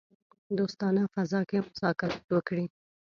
دوستانه 0.57 1.01
فضا 1.13 1.39
کې 1.49 1.57
مذاکرات 1.67 2.23
وکړي. 2.33 2.65